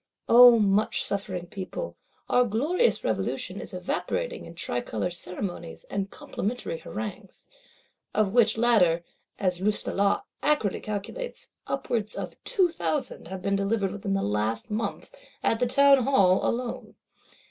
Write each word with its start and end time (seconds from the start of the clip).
O 0.27 0.57
much 0.57 1.03
suffering 1.05 1.45
People, 1.45 1.95
our 2.27 2.43
glorious 2.45 3.03
Revolution 3.03 3.61
is 3.61 3.71
evaporating 3.71 4.45
in 4.47 4.55
tricolor 4.55 5.11
ceremonies, 5.11 5.83
and 5.91 6.09
complimentary 6.09 6.79
harangues! 6.79 7.51
Of 8.11 8.33
which 8.33 8.57
latter, 8.57 9.03
as 9.37 9.61
Loustalot 9.61 10.23
acridly 10.41 10.79
calculates, 10.79 11.51
"upwards 11.67 12.15
of 12.15 12.35
two 12.43 12.69
thousand 12.69 13.27
have 13.27 13.43
been 13.43 13.55
delivered 13.55 13.91
within 13.91 14.15
the 14.15 14.23
last 14.23 14.71
month, 14.71 15.13
at 15.43 15.59
the 15.59 15.67
Townhall 15.67 16.43
alone." 16.49 16.95